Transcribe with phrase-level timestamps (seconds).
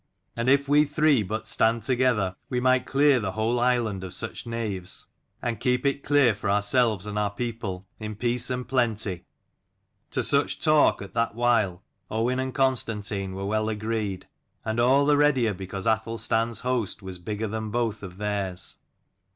[0.35, 4.15] And if we 56 three but stand together, we might clear the whole island of
[4.15, 5.05] such knaves,
[5.43, 9.25] and keep it clear for ourselves and our people, in peace and plenty."
[10.09, 14.27] To such talk at that while Owain and Constantine were well agreed,
[14.65, 18.77] and all the readier because Athelstan's host was bigger than both of theirs.